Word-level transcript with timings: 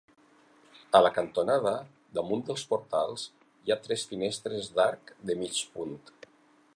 A 0.99 1.01
la 1.07 1.11
cantonada, 1.17 1.73
damunt 2.19 2.41
dels 2.47 2.63
portals, 2.73 3.27
hi 3.67 3.75
ha 3.75 3.79
tres 3.85 4.07
finestres 4.15 4.73
d'arc 4.79 5.15
de 5.31 5.37
mig 5.43 5.61
punt. 5.77 5.97